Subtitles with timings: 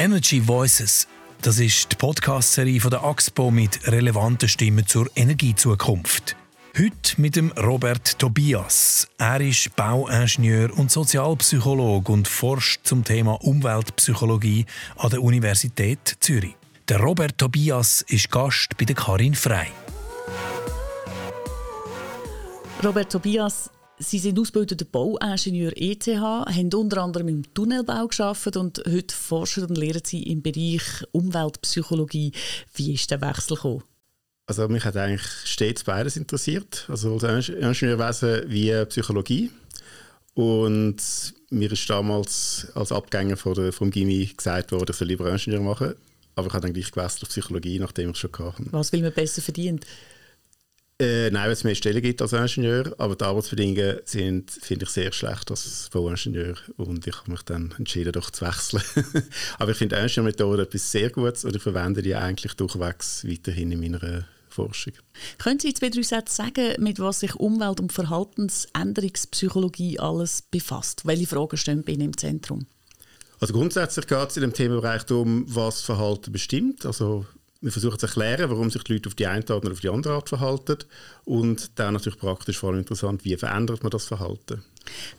[0.00, 1.06] Energy Voices.
[1.42, 6.36] Das ist die Podcast-Serie von der AXPO mit relevanten Stimmen zur Energiezukunft.
[6.74, 9.06] Heute mit dem Robert Tobias.
[9.18, 14.64] Er ist Bauingenieur und Sozialpsychologe und forscht zum Thema Umweltpsychologie
[14.96, 16.56] an der Universität Zürich.
[16.88, 19.70] Der Robert Tobias ist Gast bei der Karin Frei.
[22.82, 23.68] Robert Tobias,
[24.02, 29.76] Sie sind ausgebildeter Bauingenieur ETH, haben unter anderem im Tunnelbau geschafft und heute forschen und
[29.76, 32.32] lehren Sie im Bereich Umweltpsychologie.
[32.74, 33.82] Wie ist der Wechsel gekommen?
[34.46, 39.50] Also mich hat eigentlich stets beides interessiert, also Ingenieurwesen wie Psychologie.
[40.32, 40.96] Und
[41.50, 45.60] mir ist damals als Abgänger von der, vom Gimmi gesagt worden, ich soll lieber Ingenieur
[45.60, 45.94] machen.
[46.36, 48.64] Aber ich habe dann gleich gewechselt auf Psychologie, nachdem ich schon hatte.
[48.70, 49.84] Was will man besser verdient?
[51.00, 54.90] Äh, nein, weil es mehr Stellen gibt als Ingenieur, aber die Arbeitsbedingungen sind, finde ich,
[54.90, 58.82] sehr schlecht als Bauingenieur und ich habe mich dann entschieden, doch zu wechseln.
[59.58, 63.80] aber ich finde Ingenieurmethode etwas sehr Gutes und ich verwende die eigentlich durchwegs weiterhin in
[63.80, 64.92] meiner Forschung.
[65.38, 71.06] Können Sie jetzt bei drei Sätzen sagen, mit was sich Umwelt- und Verhaltensänderungspsychologie alles befasst?
[71.06, 72.66] Welche Fragen stehen bei Ihnen im Zentrum?
[73.40, 76.84] Also grundsätzlich geht es in dem Themenbereich darum, was Verhalten bestimmt.
[76.84, 77.24] Also
[77.60, 79.90] wir versuchen zu erklären, warum sich die Leute auf die eine Art oder auf die
[79.90, 80.78] andere Art verhalten.
[81.24, 84.62] Und dann natürlich praktisch vor allem interessant, wie verändert man das Verhalten.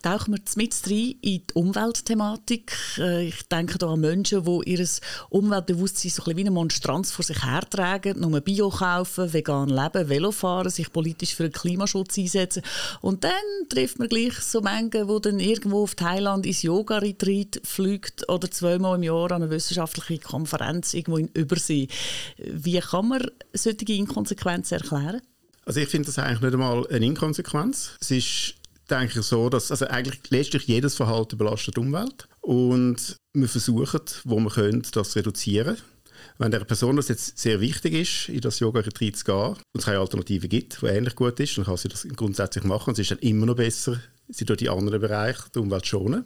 [0.01, 2.73] Tauchen wir mit rein in die Umweltthematik.
[2.97, 4.87] Äh, ich denke da an Menschen, die ihr
[5.29, 10.31] Umweltbewusstsein so ein wie eine Monstranz vor sich hertragen, nur Bio kaufen, vegan leben, Velo
[10.31, 12.63] fahren, sich politisch für den Klimaschutz einsetzen.
[13.01, 13.31] Und dann
[13.69, 18.95] trifft man gleich so Menschen, die dann irgendwo auf Thailand ins Yoga-Retreat fliegt oder zweimal
[18.97, 21.87] im Jahr an eine wissenschaftliche Konferenz irgendwo in Übersee.
[22.37, 25.21] Wie kann man solche Inkonsequenzen erklären?
[25.65, 27.91] Also ich finde das eigentlich nicht einmal eine Inkonsequenz.
[28.01, 28.55] Es ist
[28.91, 34.01] denke ich so, dass also eigentlich letztlich jedes Verhalten belastet die Umwelt und wir versuchen,
[34.25, 35.77] wo wir können, das zu reduzieren.
[36.37, 39.85] Wenn der Person das jetzt sehr wichtig ist, in das Yoga-Retreat zu gehen und es
[39.85, 42.93] keine Alternative gibt, die ähnlich gut ist, dann kann sie das grundsätzlich machen.
[42.93, 46.25] Es ist dann immer noch besser, sie durch die anderen Bereiche die Umwelt schonen.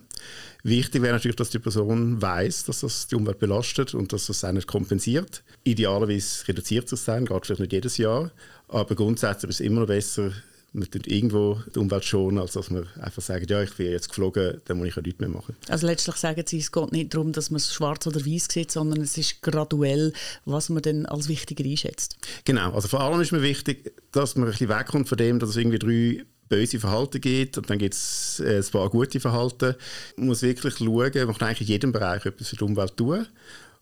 [0.64, 4.44] Wichtig wäre natürlich, dass die Person weiß, dass das die Umwelt belastet und dass das
[4.44, 5.44] auch nicht kompensiert.
[5.64, 8.32] Idealerweise reduziert es dann, geht vielleicht nicht jedes Jahr,
[8.68, 10.32] aber grundsätzlich ist es immer noch besser,
[10.76, 14.10] man tut irgendwo die Umwelt schonen, als dass man einfach sagt, ja, ich bin jetzt
[14.10, 15.56] geflogen, dann muss ich ja nichts mehr machen.
[15.70, 18.72] Also letztlich sagen Sie, es geht nicht darum, dass man es schwarz oder weiß sieht,
[18.72, 20.12] sondern es ist graduell,
[20.44, 22.18] was man dann als wichtiger einschätzt.
[22.44, 25.50] Genau, also vor allem ist mir wichtig, dass man ein bisschen wegkommt von dem, dass
[25.50, 29.76] es irgendwie drei böse Verhalten gibt und dann gibt es äh, ein paar gute Verhalten.
[30.18, 33.26] Man muss wirklich schauen, man kann eigentlich in jedem Bereich etwas für die Umwelt tun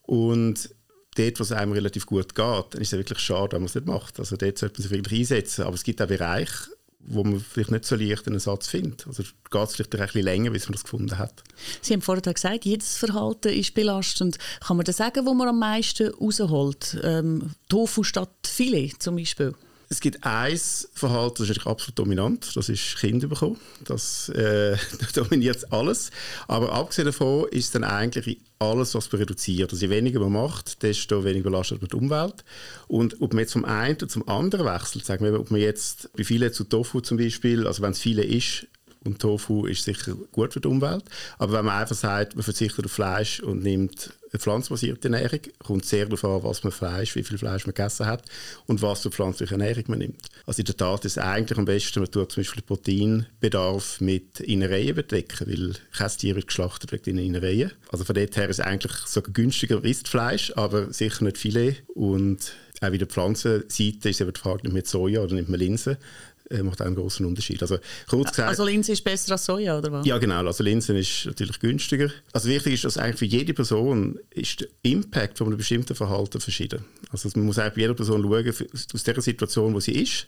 [0.03, 0.69] und
[1.15, 3.75] dort, wo es einem relativ gut geht, dann ist es wirklich schade, wenn man es
[3.75, 4.19] nicht macht.
[4.19, 5.63] Also dort sollte man sich wirklich einsetzen.
[5.63, 6.69] Aber es gibt auch Bereiche,
[7.05, 9.05] wo man vielleicht nicht so leicht einen Satz findet.
[9.07, 11.43] Also geht es vielleicht ein bisschen länger, bis man das gefunden hat.
[11.81, 14.37] Sie haben vorhin gesagt, jedes Verhalten ist belastend.
[14.61, 16.99] Kann man das sagen, wo man am meisten rausholt?
[17.03, 19.53] Ähm, Tofu statt Filet zum Beispiel?
[19.93, 20.59] Es gibt ein
[20.95, 23.59] Verhalten, das ist absolut dominant, das ist Kinder bekommen.
[23.85, 24.75] Das äh,
[25.13, 26.09] dominiert alles.
[26.47, 29.71] Aber abgesehen davon ist es dann eigentlich alles, was man reduziert.
[29.71, 32.43] Also je weniger man macht, desto weniger belastet man die Umwelt.
[32.87, 36.23] Und ob man jetzt vom einen zum anderen wechselt, sagen wir, ob man jetzt bei
[36.23, 38.65] vielen zu Tofu zum Beispiel, also wenn es viele ist,
[39.05, 41.03] und Tofu ist sicher gut für die Umwelt.
[41.37, 45.85] Aber wenn man einfach sagt, man verzichtet auf Fleisch und nimmt eine pflanzenbasierte Ernährung, kommt
[45.85, 48.23] sehr darauf an, was man Fleisch, wie viel Fleisch man gegessen hat
[48.65, 50.21] und was für pflanzliche Ernährung man nimmt.
[50.45, 54.01] Also in der Tat ist es eigentlich am besten, man tut zum Beispiel den Proteinbedarf
[54.01, 57.71] mit Innereien bedecken, weil kein Tier wird geschlachtet wegen den Innereien.
[57.91, 61.83] Also von dort her ist es eigentlich sogar günstiger ist Fleisch, aber sicher nicht Filet
[61.93, 65.59] und auch wie der Pflanzenseite ist eben die Frage, nimmt man Soja oder nimmt man
[65.59, 65.97] Linsen
[66.61, 67.61] macht auch einen großen Unterschied.
[67.61, 67.77] Also,
[68.07, 70.05] kurz gesagt, also Linse ist besser als Soja, oder was?
[70.05, 70.45] Ja, genau.
[70.45, 72.11] Also Linsen ist natürlich günstiger.
[72.31, 76.39] Also wichtig ist, dass eigentlich für jede Person ist der Impact von einem bestimmten Verhalten
[76.39, 76.85] verschieden.
[77.09, 78.53] Also man muss eigentlich bei jeder Person schauen,
[78.93, 80.27] aus der Situation, wo sie ist,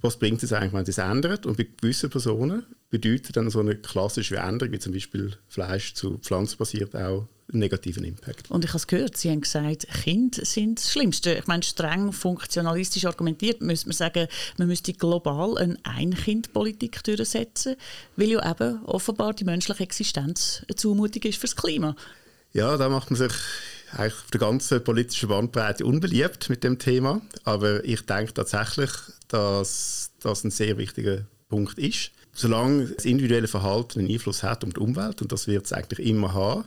[0.00, 1.46] was bringt es eigentlich, wenn sie es ändert.
[1.46, 6.18] Und bei gewissen Personen bedeutet dann so eine klassische Änderung, wie zum Beispiel Fleisch zu
[6.18, 8.50] pflanzenbasiert auch negativen Impact.
[8.50, 11.34] Und ich habe es gehört, Sie haben gesagt, Kinder sind das Schlimmste.
[11.34, 17.76] Ich meine, streng funktionalistisch argumentiert müsste man sagen, man müsste global eine Ein-Kind-Politik durchsetzen,
[18.16, 21.94] weil ja eben offenbar die menschliche Existenz eine Zumutung ist fürs Klima.
[22.52, 23.32] Ja, da macht man sich
[23.92, 27.20] eigentlich auf der ganzen politischen Bandbreite unbeliebt mit dem Thema.
[27.44, 28.90] Aber ich denke tatsächlich,
[29.28, 32.10] dass das ein sehr wichtiger Punkt ist.
[32.32, 36.04] Solange das individuelle Verhalten einen Einfluss hat um die Umwelt, und das wird es eigentlich
[36.04, 36.64] immer haben,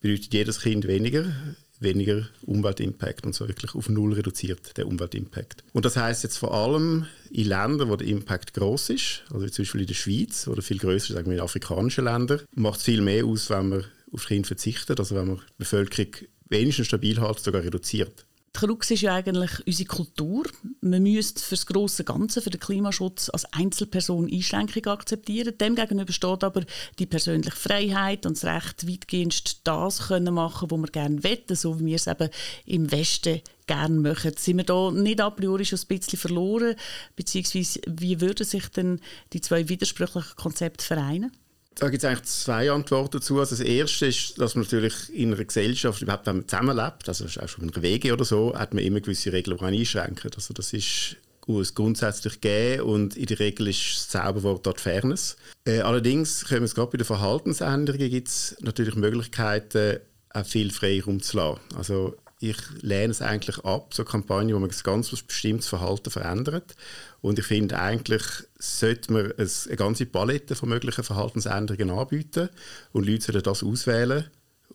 [0.00, 1.32] bedeutet jedes Kind weniger,
[1.80, 5.64] weniger Umweltimpact und so wirklich auf null reduziert der Umweltimpact.
[5.72, 9.64] Und das heißt jetzt vor allem in Ländern, wo der Impact groß ist, also zum
[9.64, 13.00] Beispiel in der Schweiz oder viel größer, sagen wir in afrikanischen Ländern, macht es viel
[13.00, 16.12] mehr aus, wenn man auf Kinder verzichtet, also wenn man die Bevölkerung
[16.48, 18.24] wenigstens stabil halten, sogar reduziert.
[18.58, 20.42] Krux ist ja eigentlich unsere Kultur.
[20.80, 25.56] Man müsste für das grosse Ganze, für den Klimaschutz als Einzelperson Einschränkungen akzeptieren.
[25.56, 26.64] Demgegenüber steht aber
[26.98, 31.78] die persönliche Freiheit und das Recht, weitgehend das können machen, was wir gerne wollen, so
[31.78, 32.30] wie wir es eben
[32.66, 34.32] im Westen gerne machen.
[34.36, 36.74] Sind wir da nicht a priori schon ein bisschen verloren?
[37.14, 38.98] Beziehungsweise, wie würden sich denn
[39.34, 41.30] die zwei widersprüchlichen Konzepte vereinen?
[41.78, 43.38] Da gibt es eigentlich zwei Antworten dazu.
[43.38, 47.24] Also das erste ist, dass man natürlich in einer Gesellschaft, überhaupt wenn man zusammenlebt, also
[47.24, 50.30] auch schon in einer WG oder so, hat man immer gewisse Regeln, die man einschränken
[50.34, 51.16] Also das ist
[51.46, 55.36] es grundsätzlich geben und in der Regel ist das Zauberwort dort Fairness.
[55.64, 60.70] Äh, allerdings können wir es gerade bei den Verhaltensänderungen gibt es natürlich Möglichkeiten, auch viel
[60.70, 61.58] Freiraum zu.
[61.74, 66.76] Also ich lehne es eigentlich ab, so Kampagnen, wo man ein ganz bestimmtes Verhalten verändert.
[67.20, 68.22] Und ich finde, eigentlich
[68.58, 72.48] sollte man eine ganze Palette von möglichen Verhaltensänderungen anbieten
[72.92, 74.24] und Leute sollen das auswählen,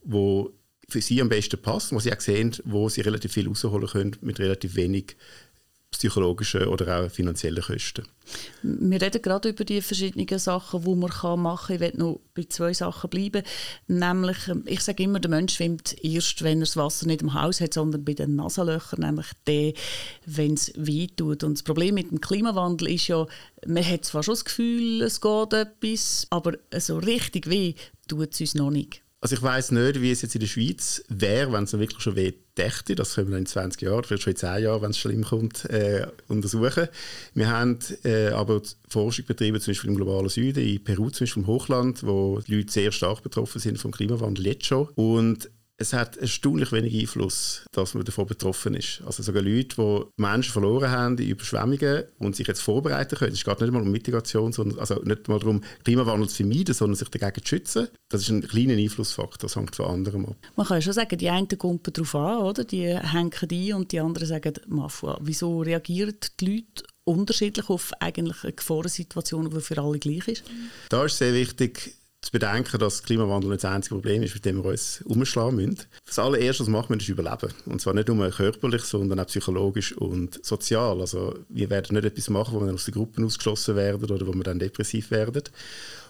[0.04, 0.52] wo
[0.90, 4.18] für sie am besten passt, wo sie auch sehen, wo sie relativ viel rausholen können
[4.22, 5.16] mit relativ wenig
[5.94, 8.06] psychologischen oder auch finanziellen Kosten.
[8.62, 11.76] Wir reden gerade über die verschiedenen Sachen, die man machen kann.
[11.76, 13.44] Ich werde noch bei zwei Sachen bleiben.
[13.88, 17.34] Nämlich, ähm, ich sage immer, der Mensch schwimmt erst, wenn er das Wasser nicht im
[17.34, 19.74] Haus hat, sondern bei den Nasenlöchern, nämlich der,
[20.26, 21.44] wenn es weh tut.
[21.44, 23.26] Und das Problem mit dem Klimawandel ist ja,
[23.68, 27.76] man hat zwar schon das Gefühl, es geht etwas, aber so richtig weh
[28.08, 29.03] tut es uns noch nicht.
[29.24, 32.18] Also ich weiß nicht, wie es jetzt in der Schweiz wäre, wenn es wirklich schon
[32.18, 32.94] weh dächte.
[32.94, 35.64] Das können wir in 20 Jahren, vielleicht schon in 10 Jahren, wenn es schlimm kommt,
[35.70, 36.90] äh, untersuchen.
[37.34, 41.44] Wir haben äh, aber Forschung betrieben, zum Beispiel im globalen Süden, in Peru zum Beispiel
[41.44, 44.90] im Hochland, wo die Leute sehr stark betroffen sind vom Klimawandel jetzt schon.
[44.96, 45.50] Und
[45.84, 49.02] es hat erstaunlich wenig Einfluss, dass man davon betroffen ist.
[49.06, 53.44] Also sogar Leute, die Menschen verloren haben in Überschwemmungen und sich jetzt vorbereiten können, es
[53.44, 57.10] geht nicht mal um Mitigation, sondern also nicht mal darum, Klimawandel zu vermeiden, sondern sich
[57.10, 57.90] dagegen zu schützen.
[58.10, 60.38] Das ist ein kleiner Einflussfaktor, das hängt von anderem ab.
[60.56, 62.64] Man kann schon sagen, die einen kommen darauf an, oder?
[62.64, 64.54] die hängen ein und die anderen sagen,
[65.20, 70.44] wieso reagieren die Leute unterschiedlich auf eigentlich eine Gefahrensituation, die für alle gleich ist?
[70.88, 74.64] Da ist sehr wichtig, zu bedenken, dass Klimawandel nicht das einzige Problem ist, mit dem
[74.64, 75.80] wir uns umschlagen müssen.
[76.08, 77.54] Das allererste, was machen wir, ist Überleben.
[77.66, 81.02] Und zwar nicht nur körperlich, sondern auch psychologisch und sozial.
[81.02, 84.34] Also wir werden nicht etwas machen, wo wir aus den Gruppen ausgeschlossen werden oder wo
[84.34, 85.44] wir dann depressiv werden.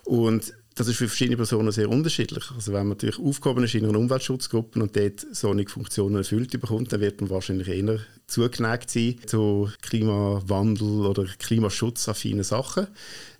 [0.05, 2.43] Und das ist für verschiedene Personen sehr unterschiedlich.
[2.55, 6.93] Also wenn man natürlich aufgehoben ist in einer Umweltschutzgruppe und dort solche Funktionen erfüllt bekommt,
[6.93, 7.99] dann wird man wahrscheinlich eher
[8.33, 12.87] zugeneigt sein zu Klimawandel oder klimaschutzaffinen Sachen.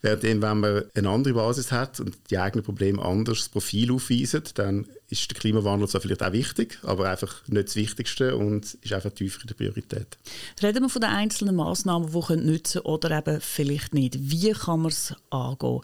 [0.02, 4.44] Während wenn man eine andere Basis hat und die eigenen Probleme anders das Profil aufweisen,
[4.56, 8.92] dann ist der Klimawandel zwar vielleicht auch wichtig, aber einfach nicht das Wichtigste und ist
[8.92, 10.18] einfach tiefer in der Priorität.
[10.62, 14.18] Reden wir von den einzelnen Massnahmen, die können nützen oder eben vielleicht nicht.
[14.20, 15.82] Wie kann man es angehen?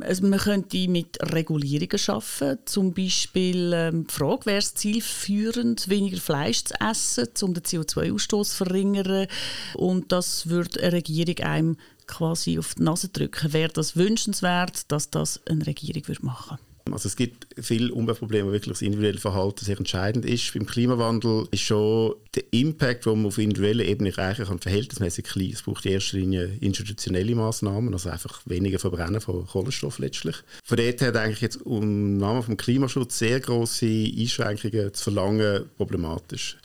[0.00, 6.18] Also man könnte mit Regulierungen arbeiten, zum Beispiel ähm, die Frage, wäre es zielführend, weniger
[6.18, 9.26] Fleisch zu essen, um den CO2-Ausstoß zu verringern
[9.74, 11.76] und das würde eine Regierung einem
[12.06, 13.52] quasi auf die Nase drücken.
[13.52, 16.76] Wäre das wünschenswert, dass das eine Regierung machen würde?
[16.92, 20.52] Also es gibt viele Umweltprobleme, wo wirklich das individuelle Verhalten sehr entscheidend ist.
[20.54, 25.50] Beim Klimawandel ist schon der Impact, den man auf individueller Ebene erreichen kann, verhältnismäßig klein.
[25.52, 30.36] Es braucht in erster Linie institutionelle Maßnahmen, also einfach weniger Verbrennen von Kohlenstoff letztlich.
[30.64, 35.68] Von dort her denke ich jetzt im Namen vom Klimaschutz sehr große Einschränkungen zu verlangen
[35.76, 36.56] problematisch.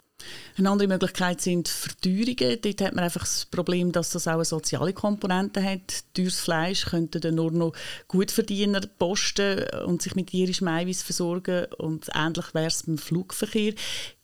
[0.57, 2.59] Eine andere Möglichkeit sind Verteuerungen.
[2.61, 6.03] Dort hat man einfach das Problem, dass das auch eine soziale Komponente hat.
[6.13, 7.73] Teures Fleisch könnten dann nur noch
[8.07, 11.65] Gutverdiener posten und sich mit tierischem Eiweiß versorgen.
[11.77, 13.73] Und ähnlich wäre es beim Flugverkehr.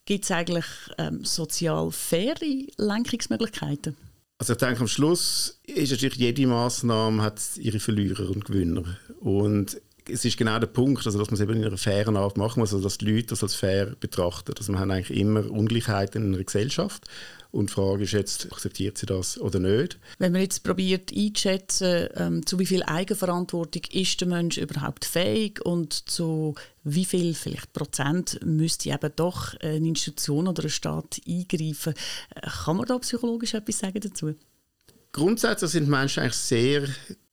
[0.06, 0.66] Gibt es eigentlich
[0.98, 2.36] ähm, sozial faire
[2.78, 3.98] Lenkungsmöglichkeiten?
[4.40, 8.84] Also ich denke, am Schluss ist natürlich jede Maßnahme hat ihre Verlierer und Gewinner.
[9.20, 12.38] Und es ist genau der Punkt, also dass man es eben in einer fairen Art
[12.38, 14.54] machen muss, also dass die Leute das als fair betrachten.
[14.58, 17.08] Also wir haben eigentlich immer Ungleichheiten in einer Gesellschaft
[17.52, 20.00] und die Frage ist jetzt, akzeptiert sie das oder nicht?
[20.20, 25.66] Wenn man jetzt probiert einzuschätzen, ähm, zu wie viel Eigenverantwortung ist der Mensch überhaupt fähig
[25.66, 31.94] und zu wie viel, vielleicht Prozent, müsste eben doch eine Institution oder ein Staat eingreifen,
[32.36, 34.36] äh, kann man da psychologisch etwas sagen dazu?
[35.12, 36.88] Grundsätzlich sind Menschen eigentlich sehr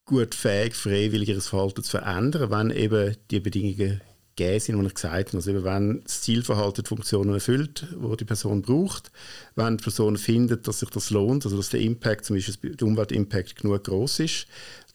[0.05, 4.01] gut fähig, freiwillig ihr Verhalten zu verändern, wenn eben die Bedingungen
[4.35, 5.37] gegeben sind, die ich gesagt habe.
[5.37, 9.11] Also eben, wenn das Zielverhalten die Funktionen erfüllt, die die Person braucht,
[9.55, 12.87] wenn die Person findet, dass sich das lohnt, also dass der Impact, zum Beispiel der
[12.87, 14.47] Umweltimpact genug groß ist,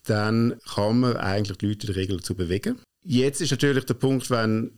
[0.04, 2.78] dann kann man eigentlich die Leute in der Regel dazu bewegen.
[3.02, 4.72] Jetzt ist natürlich der Punkt, wenn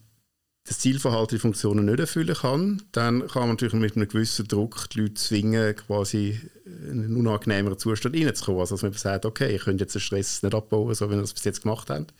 [0.64, 4.88] das Zielverhalten die Funktionen nicht erfüllen kann, dann kann man natürlich mit einem gewissen Druck
[4.90, 8.60] die Leute zwingen, quasi in einen unangenehmeren Zustand reinzukommen.
[8.60, 11.20] Also dass man sagt, okay, ihr könnt jetzt den Stress nicht abbauen, so wie ihr
[11.20, 12.14] das bis jetzt gemacht habt.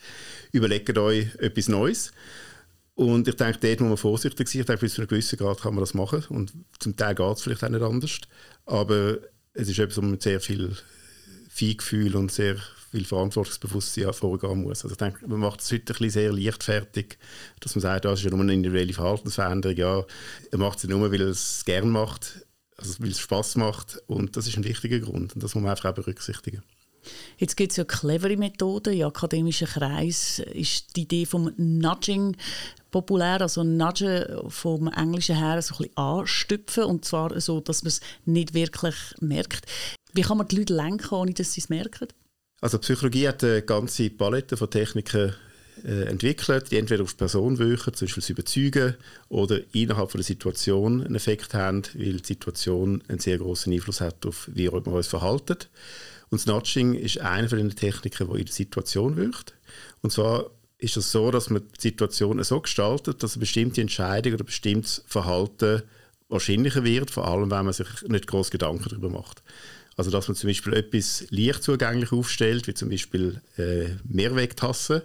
[0.50, 2.12] Überlegt euch etwas Neues.
[2.94, 4.60] Und ich denke, dort muss man vorsichtig sein.
[4.60, 6.24] Ich denke, bis zu einem gewissen Grad kann man das machen.
[6.28, 8.18] Und zum Teil geht es vielleicht auch nicht anders.
[8.66, 9.18] Aber
[9.54, 10.76] es ist etwas, wo man mit sehr viel
[11.48, 12.56] Feingefühl und sehr
[12.92, 14.84] viel Verantwortungsbewusstsein vorgehen muss.
[14.84, 17.18] Also ich denke, man macht es heute ein bisschen sehr leichtfertig,
[17.60, 19.76] dass man sagt, das ist ja nur eine individuelle Verhaltensveränderung.
[19.76, 20.04] Ja,
[20.50, 22.46] er macht es nur, weil er es gerne macht,
[22.76, 23.98] also weil es Spass macht.
[24.06, 25.34] Und das ist ein wichtiger Grund.
[25.34, 26.62] Und das muss man einfach auch berücksichtigen.
[27.38, 28.92] Jetzt gibt es ja clevere Methoden.
[28.92, 32.36] In akademischen Kreisen ist die Idee vom Nudging
[32.90, 37.88] populär, also Nudgen vom Englischen her so ein bisschen anstüpfen und zwar so, dass man
[37.88, 39.66] es nicht wirklich merkt.
[40.12, 42.08] Wie kann man die Leute lenken, ohne dass sie es merken?
[42.62, 45.34] Also Psychologie hat eine ganze Palette von Techniken
[45.84, 48.94] äh, entwickelt, die entweder auf die Person wirken, zum Beispiel überzeugen,
[49.28, 54.00] oder innerhalb von der Situation einen Effekt haben, weil die Situation einen sehr großen Einfluss
[54.00, 55.56] hat auf wie wir uns verhalten.
[56.30, 59.54] Und das Nudging ist eine von den Techniken, die in der Situation wirkt.
[60.00, 64.34] Und zwar ist es so, dass man die Situation so gestaltet, dass eine bestimmte Entscheidung
[64.34, 65.82] oder ein bestimmtes Verhalten
[66.28, 69.42] wahrscheinlicher wird, vor allem wenn man sich nicht groß Gedanken darüber macht.
[69.96, 75.02] Also dass man zum Beispiel etwas leicht zugänglich aufstellt, wie zum Beispiel äh, Mehrwegtassen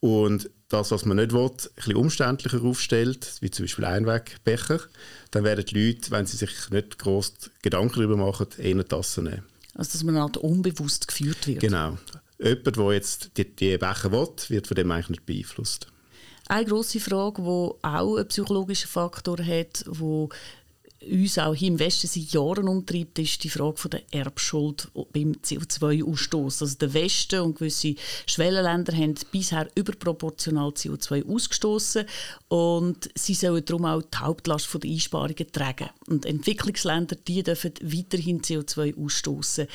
[0.00, 4.80] und das, was man nicht will, ein bisschen umständlicher aufstellt, wie zum Beispiel Einwegbecher,
[5.30, 9.44] dann werden die Leute, wenn sie sich nicht groß Gedanken darüber machen, eher Tassen nehmen.
[9.74, 11.60] Also dass man halt unbewusst geführt wird.
[11.60, 11.98] Genau.
[12.38, 15.86] Jemand, der jetzt die, die Becher will, wird von dem eigentlich nicht beeinflusst.
[16.48, 20.28] Eine grosse Frage, die auch einen psychologischen Faktor hat, wo
[21.10, 26.62] uns auch hier im Westen seit Jahren umtreibt, ist die Frage der Erbschuld beim CO2-Ausstoß.
[26.62, 27.94] Also der Westen und gewisse
[28.26, 32.04] Schwellenländer haben bisher überproportional CO2 ausgestoßen
[32.48, 35.90] und sie sollen darum auch die Hauptlast der Einsparungen tragen.
[36.08, 39.66] Und Entwicklungsländer die dürfen weiterhin CO2 ausstoßen.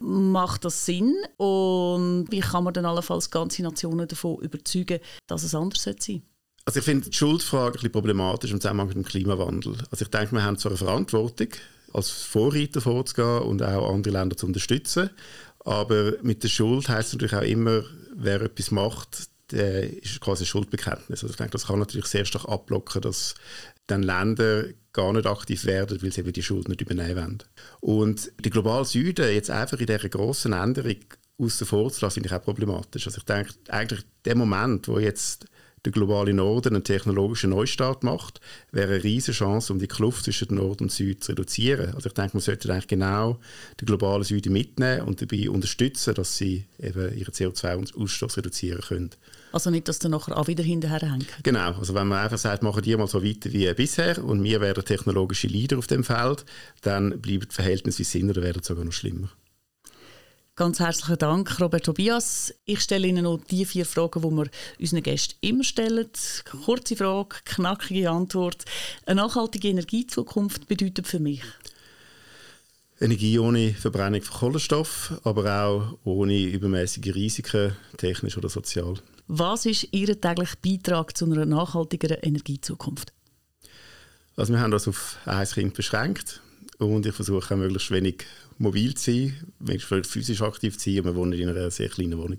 [0.00, 1.14] Macht das Sinn?
[1.36, 6.31] Und wie kann man dann allenfalls ganze Nationen davon überzeugen, dass es anders sein sollte?
[6.64, 9.76] Also ich finde die Schuldfrage ein bisschen problematisch im Zusammenhang mit dem Klimawandel.
[9.90, 11.48] Also ich denke, wir haben zwar eine Verantwortung,
[11.92, 15.10] als Vorreiter vorzugehen und auch andere Länder zu unterstützen,
[15.64, 17.82] aber mit der Schuld heißt natürlich auch immer,
[18.14, 21.22] wer etwas macht, der ist quasi ein Schuldbekenntnis.
[21.22, 23.34] Also ich denke, das kann natürlich sehr stark abblocken, dass
[23.86, 27.42] dann Länder gar nicht aktiv werden, weil sie eben die Schuld nicht übernehmen wollen.
[27.80, 30.96] Und die globale Süden jetzt einfach in dieser grossen Änderung
[31.38, 33.06] außen vor zu lassen, finde ich auch problematisch.
[33.06, 35.46] Also ich denke, eigentlich der Moment, wo jetzt
[35.84, 40.54] der globale Norden einen technologischen Neustart macht, wäre eine riesige Chance, um die Kluft zwischen
[40.54, 41.94] Nord und Süd zu reduzieren.
[41.94, 43.38] Also ich denke, man sollte eigentlich genau
[43.80, 49.10] den globalen Süden mitnehmen und dabei unterstützen, dass sie eben ihren CO2-Ausstoß reduzieren können.
[49.52, 51.26] Also nicht, dass dann nachher auch wieder hinterherhängen.
[51.42, 54.60] Genau, also wenn man einfach sagt, machen die mal so weiter wie bisher und wir
[54.60, 56.44] werden technologische Leader auf dem Feld,
[56.80, 59.28] dann bleiben die Verhältnisse wie sind oder werden sogar noch schlimmer.
[60.54, 62.52] Ganz herzlichen Dank, Robert Tobias.
[62.66, 66.10] Ich stelle Ihnen noch die vier Fragen, die wir unseren Gästen immer stellen.
[66.66, 68.66] Kurze Frage, knackige Antwort.
[69.06, 71.40] Eine nachhaltige Energiezukunft bedeutet für mich?
[73.00, 78.96] Energie ohne Verbrennung von Kohlenstoff, aber auch ohne übermäßige Risiken, technisch oder sozial.
[79.28, 83.14] Was ist Ihr täglicher Beitrag zu einer nachhaltigeren Energiezukunft?
[84.36, 86.42] Also wir haben das auf ein Kind beschränkt
[86.78, 88.24] und ich versuche auch möglichst wenig
[88.58, 92.18] mobil zu sein, möglichst physisch aktiv zu sein und wir wohnen in einer sehr kleinen
[92.18, 92.38] Wohnung.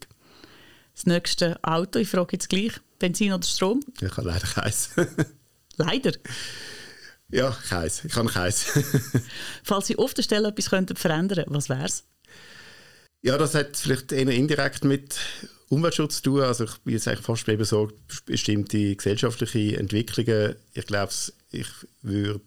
[0.94, 3.80] Das nächste Auto, ich frage jetzt gleich, Benzin oder Strom?
[4.00, 4.92] Ich habe leider keins.
[5.78, 6.12] leider?
[7.30, 8.06] Ja, keins.
[8.06, 8.66] Ich kann keins.
[9.64, 12.04] Falls Sie auf der Stelle etwas könnten verändern was wäre es?
[13.22, 15.18] Ja, das hat vielleicht eher indirekt mit
[15.70, 16.42] Umweltschutz zu tun.
[16.42, 17.90] Also ich bin jetzt eigentlich fast so,
[18.26, 21.14] bestimmte gesellschaftliche Entwicklungen, ich glaube,
[21.52, 21.68] ich
[22.02, 22.44] würde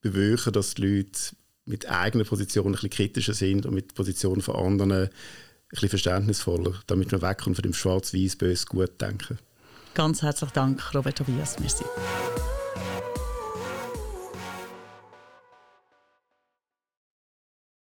[0.00, 4.56] bewirken, dass die Leute mit eigenen Positionen ein bisschen kritischer sind und mit Positionen von
[4.56, 5.10] anderen ein
[5.70, 9.38] bisschen verständnisvoller, damit wir wegkommen von dem schwarz-weiß bös gut denken.
[9.94, 11.58] Ganz herzlichen Dank, Robert Tobias.
[11.58, 11.84] Merci.